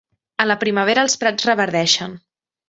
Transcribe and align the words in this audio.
A 0.43 0.47
la 0.51 0.55
primavera 0.63 1.03
els 1.09 1.17
prats 1.25 1.47
reverdeixen. 1.51 2.17